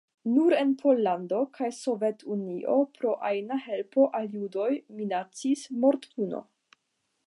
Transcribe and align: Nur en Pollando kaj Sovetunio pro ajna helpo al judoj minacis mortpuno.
Nur 0.35 0.53
en 0.59 0.69
Pollando 0.83 1.41
kaj 1.57 1.67
Sovetunio 1.81 2.79
pro 2.97 3.13
ajna 3.31 3.61
helpo 3.69 4.09
al 4.21 4.29
judoj 4.41 4.71
minacis 5.03 5.69
mortpuno. 5.87 6.47